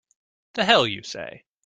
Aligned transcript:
The 0.55 0.65
hell 0.65 0.87
you 0.87 1.03
say! 1.03 1.45